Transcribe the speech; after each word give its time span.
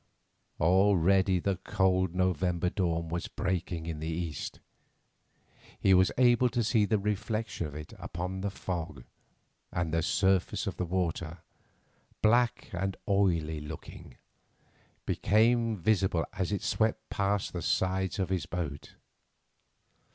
Already 0.59 1.39
the 1.39 1.57
cold 1.57 2.15
November 2.15 2.71
dawn 2.71 3.07
was 3.09 3.27
breaking 3.27 3.85
in 3.85 3.99
the 3.99 4.07
east; 4.07 4.59
he 5.79 5.93
was 5.93 6.11
able 6.17 6.49
to 6.49 6.63
see 6.63 6.85
the 6.85 6.97
reflection 6.97 7.67
of 7.67 7.75
it 7.75 7.93
upon 7.99 8.41
the 8.41 8.49
fog, 8.49 9.03
and 9.71 9.93
the 9.93 10.01
surface 10.01 10.65
of 10.65 10.77
the 10.77 10.85
water, 10.87 11.43
black 12.23 12.67
and 12.73 12.97
oily 13.07 13.59
looking, 13.61 14.17
became 15.05 15.77
visible 15.77 16.25
as 16.33 16.51
it 16.51 16.63
swept 16.63 17.07
past 17.11 17.53
the 17.53 17.61
sides 17.61 18.17
of 18.17 18.29
his 18.29 18.47
boat. 18.47 18.95